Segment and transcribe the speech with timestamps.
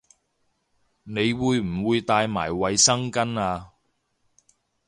[1.03, 3.69] 你會唔會帶埋衛生巾吖